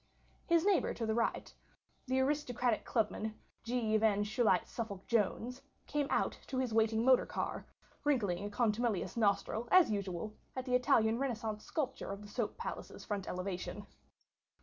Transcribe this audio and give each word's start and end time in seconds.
His 0.47 0.65
neighbour 0.65 0.95
to 0.95 1.05
the 1.05 1.13
right—the 1.13 2.19
aristocratic 2.19 2.83
clubman, 2.85 3.35
G. 3.61 3.97
Van 3.97 4.25
Schuylight 4.25 4.67
Suffolk 4.67 5.05
Jones—came 5.05 6.07
out 6.09 6.39
to 6.47 6.57
his 6.57 6.73
waiting 6.73 7.05
motor 7.05 7.27
car, 7.27 7.67
wrinkling 8.03 8.43
a 8.43 8.49
contumelious 8.49 9.15
nostril, 9.15 9.67
as 9.71 9.91
usual, 9.91 10.33
at 10.55 10.65
the 10.65 10.73
Italian 10.73 11.19
renaissance 11.19 11.63
sculpture 11.65 12.11
of 12.11 12.23
the 12.23 12.27
soap 12.27 12.57
palace's 12.57 13.05
front 13.05 13.27
elevation. 13.27 13.85